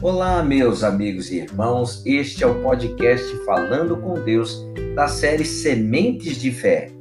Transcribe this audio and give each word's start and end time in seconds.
Olá, 0.00 0.44
meus 0.44 0.84
amigos 0.84 1.28
e 1.28 1.38
irmãos. 1.38 2.02
Este 2.06 2.44
é 2.44 2.46
o 2.46 2.62
podcast 2.62 3.36
Falando 3.44 3.96
com 3.96 4.14
Deus 4.14 4.64
da 4.94 5.08
série 5.08 5.44
Sementes 5.44 6.36
de 6.36 6.52
Fé. 6.52 6.92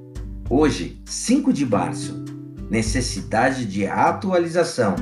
Hoje, 0.50 1.00
5 1.06 1.54
de 1.54 1.64
março, 1.64 2.26
necessidade 2.72 3.68
de 3.68 3.86
atualização. 3.86 4.96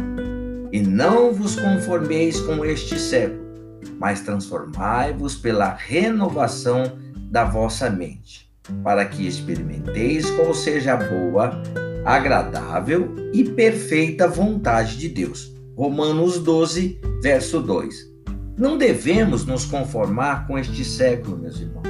E 0.74 0.82
não 0.82 1.32
vos 1.32 1.56
conformeis 1.58 2.38
com 2.42 2.66
este 2.66 3.00
século, 3.00 3.80
mas 3.98 4.20
transformai-vos 4.20 5.38
pela 5.38 5.74
renovação 5.74 6.98
da 7.32 7.46
vossa 7.46 7.90
mente, 7.90 8.52
para 8.84 9.06
que 9.06 9.26
experimenteis 9.26 10.30
qual 10.32 10.54
seja 10.54 10.96
a 10.96 10.98
boa, 10.98 11.64
agradável 12.04 13.16
e 13.32 13.46
perfeita 13.46 14.28
vontade 14.28 14.98
de 14.98 15.08
Deus. 15.08 15.55
Romanos 15.76 16.40
12, 16.40 17.00
verso 17.22 17.60
2. 17.60 18.16
Não 18.58 18.78
devemos 18.78 19.46
nos 19.46 19.66
conformar 19.66 20.48
com 20.48 20.58
este 20.58 20.86
século, 20.86 21.38
meus 21.38 21.60
irmãos. 21.60 21.90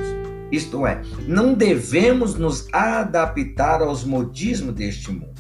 Isto 0.51 0.87
é, 0.87 1.01
não 1.27 1.53
devemos 1.53 2.35
nos 2.35 2.67
adaptar 2.71 3.81
aos 3.81 4.03
modismos 4.03 4.73
deste 4.73 5.11
mundo. 5.11 5.35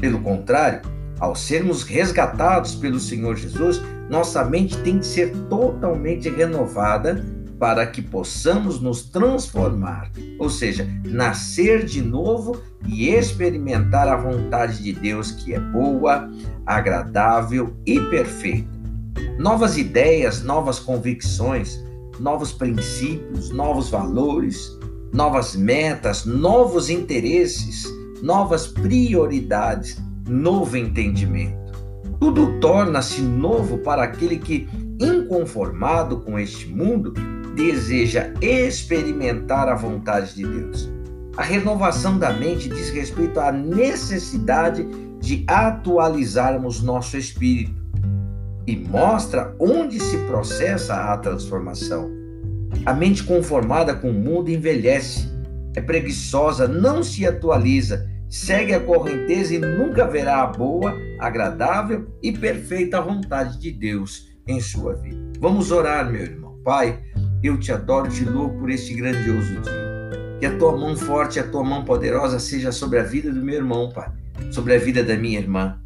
Pelo 0.00 0.20
contrário, 0.20 0.80
ao 1.20 1.34
sermos 1.34 1.82
resgatados 1.82 2.74
pelo 2.74 2.98
Senhor 2.98 3.36
Jesus, 3.36 3.82
nossa 4.08 4.44
mente 4.44 4.76
tem 4.78 4.98
de 4.98 5.06
ser 5.06 5.32
totalmente 5.48 6.30
renovada 6.30 7.22
para 7.58 7.86
que 7.86 8.02
possamos 8.02 8.80
nos 8.80 9.04
transformar, 9.04 10.10
ou 10.38 10.50
seja, 10.50 10.88
nascer 11.04 11.84
de 11.84 12.02
novo 12.02 12.60
e 12.86 13.08
experimentar 13.08 14.08
a 14.08 14.16
vontade 14.16 14.82
de 14.82 14.92
Deus 14.92 15.30
que 15.30 15.54
é 15.54 15.60
boa, 15.60 16.30
agradável 16.66 17.74
e 17.86 17.98
perfeita. 18.00 18.68
Novas 19.38 19.76
ideias, 19.76 20.42
novas 20.42 20.78
convicções, 20.78 21.82
novos 22.18 22.52
princípios, 22.52 23.50
novos 23.50 23.90
valores, 23.90 24.76
novas 25.12 25.54
metas, 25.54 26.24
novos 26.24 26.90
interesses, 26.90 27.84
novas 28.22 28.66
prioridades, 28.66 30.02
novo 30.28 30.76
entendimento. 30.76 31.72
Tudo 32.18 32.58
torna-se 32.60 33.20
novo 33.20 33.78
para 33.78 34.02
aquele 34.02 34.38
que, 34.38 34.68
inconformado 35.00 36.20
com 36.20 36.38
este 36.38 36.66
mundo, 36.68 37.12
deseja 37.54 38.32
experimentar 38.40 39.68
a 39.68 39.74
vontade 39.74 40.34
de 40.34 40.46
Deus. 40.46 40.90
A 41.36 41.42
renovação 41.42 42.18
da 42.18 42.32
mente 42.32 42.68
diz 42.68 42.90
respeito 42.90 43.40
à 43.40 43.50
necessidade 43.50 44.86
de 45.20 45.44
atualizarmos 45.48 46.82
nosso 46.82 47.16
espírito 47.16 47.82
e 48.66 48.76
mostra 48.76 49.54
onde 49.58 50.00
se 50.00 50.16
processa 50.26 51.12
a 51.12 51.18
transformação. 51.18 52.10
A 52.84 52.92
mente 52.92 53.24
conformada 53.24 53.94
com 53.94 54.10
o 54.10 54.14
mundo 54.14 54.50
envelhece, 54.50 55.28
é 55.76 55.80
preguiçosa, 55.80 56.68
não 56.68 57.02
se 57.02 57.26
atualiza, 57.26 58.08
segue 58.28 58.74
a 58.74 58.80
correnteza 58.80 59.54
e 59.54 59.58
nunca 59.58 60.06
verá 60.06 60.42
a 60.42 60.46
boa, 60.46 60.94
agradável 61.18 62.06
e 62.22 62.32
perfeita 62.32 63.00
vontade 63.00 63.58
de 63.58 63.72
Deus 63.72 64.28
em 64.46 64.60
sua 64.60 64.94
vida. 64.94 65.32
Vamos 65.40 65.70
orar, 65.70 66.10
meu 66.10 66.22
irmão. 66.22 66.58
Pai, 66.64 66.98
eu 67.46 67.58
te 67.58 67.70
adoro 67.70 68.08
e 68.08 68.10
te 68.10 68.24
louvo 68.24 68.58
por 68.58 68.70
este 68.70 68.94
grandioso 68.94 69.60
dia. 69.60 70.38
Que 70.40 70.46
a 70.46 70.56
tua 70.56 70.76
mão 70.76 70.96
forte, 70.96 71.38
a 71.38 71.46
tua 71.46 71.62
mão 71.62 71.84
poderosa 71.84 72.38
seja 72.38 72.72
sobre 72.72 72.98
a 72.98 73.02
vida 73.02 73.30
do 73.30 73.42
meu 73.42 73.56
irmão, 73.56 73.90
Pai, 73.90 74.10
sobre 74.50 74.74
a 74.74 74.78
vida 74.78 75.02
da 75.02 75.14
minha 75.16 75.38
irmã. 75.38 75.78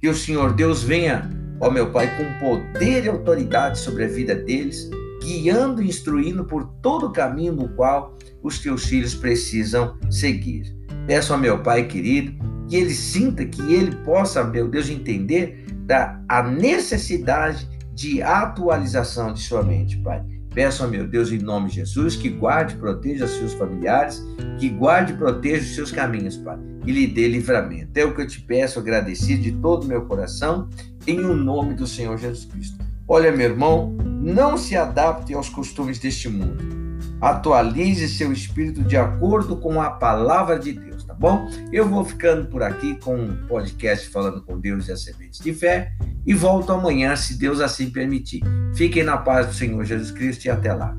Que 0.00 0.08
o 0.08 0.14
Senhor 0.14 0.52
Deus 0.52 0.82
venha, 0.84 1.28
ó 1.60 1.68
meu 1.68 1.90
Pai, 1.90 2.08
com 2.16 2.46
poder 2.46 3.04
e 3.04 3.08
autoridade 3.08 3.78
sobre 3.78 4.04
a 4.04 4.08
vida 4.08 4.36
deles, 4.36 4.88
guiando 5.20 5.82
e 5.82 5.88
instruindo 5.88 6.44
por 6.44 6.64
todo 6.80 7.06
o 7.06 7.12
caminho 7.12 7.54
no 7.54 7.68
qual 7.70 8.16
os 8.42 8.60
teus 8.60 8.84
filhos 8.84 9.14
precisam 9.14 9.98
seguir. 10.10 10.74
Peço 11.06 11.32
ao 11.32 11.38
meu 11.38 11.60
Pai 11.60 11.88
querido 11.88 12.32
que 12.68 12.76
ele 12.76 12.94
sinta, 12.94 13.44
que 13.44 13.74
ele 13.74 13.96
possa, 14.04 14.44
meu 14.44 14.68
Deus, 14.68 14.88
entender 14.88 15.66
da, 15.86 16.22
a 16.28 16.40
necessidade 16.40 17.68
de 17.92 18.22
atualização 18.22 19.32
de 19.32 19.40
sua 19.40 19.64
mente, 19.64 19.96
Pai 19.98 20.24
Peço 20.52 20.82
a 20.82 20.86
meu 20.88 21.06
Deus, 21.06 21.30
em 21.30 21.38
nome 21.38 21.68
de 21.68 21.76
Jesus, 21.76 22.16
que 22.16 22.28
guarde 22.28 22.74
e 22.74 22.78
proteja 22.78 23.26
seus 23.28 23.52
familiares, 23.52 24.24
que 24.58 24.68
guarde 24.68 25.12
e 25.12 25.16
proteja 25.16 25.62
os 25.62 25.74
seus 25.74 25.92
caminhos, 25.92 26.36
Pai, 26.36 26.58
e 26.84 26.90
lhe 26.90 27.06
dê 27.06 27.28
livramento. 27.28 27.96
É 27.96 28.04
o 28.04 28.14
que 28.14 28.22
eu 28.22 28.26
te 28.26 28.40
peço, 28.40 28.80
agradecido 28.80 29.42
de 29.42 29.52
todo 29.52 29.84
o 29.84 29.86
meu 29.86 30.06
coração, 30.06 30.68
em 31.06 31.20
o 31.20 31.36
nome 31.36 31.74
do 31.74 31.86
Senhor 31.86 32.18
Jesus 32.18 32.44
Cristo. 32.46 32.78
Olha, 33.06 33.30
meu 33.30 33.50
irmão, 33.50 33.96
não 34.04 34.56
se 34.56 34.76
adapte 34.76 35.32
aos 35.34 35.48
costumes 35.48 35.98
deste 35.98 36.28
mundo. 36.28 36.80
Atualize 37.20 38.08
seu 38.08 38.32
espírito 38.32 38.82
de 38.82 38.96
acordo 38.96 39.56
com 39.56 39.80
a 39.80 39.90
palavra 39.90 40.58
de 40.58 40.72
Deus, 40.72 40.99
bom? 41.20 41.50
Eu 41.70 41.86
vou 41.86 42.02
ficando 42.02 42.46
por 42.46 42.62
aqui 42.62 42.94
com 42.94 43.14
um 43.14 43.46
podcast 43.46 44.08
falando 44.08 44.40
com 44.40 44.58
Deus 44.58 44.88
e 44.88 44.92
as 44.92 45.02
sementes 45.02 45.38
de 45.38 45.52
fé 45.52 45.92
e 46.24 46.32
volto 46.32 46.72
amanhã, 46.72 47.14
se 47.14 47.38
Deus 47.38 47.60
assim 47.60 47.90
permitir. 47.90 48.40
Fiquem 48.74 49.02
na 49.02 49.18
paz 49.18 49.46
do 49.46 49.52
Senhor 49.52 49.84
Jesus 49.84 50.10
Cristo 50.10 50.46
e 50.46 50.50
até 50.50 50.72
lá. 50.72 50.96